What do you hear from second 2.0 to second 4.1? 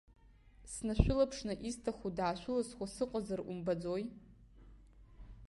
даашәылысхуа сыҟазар умбаӡои?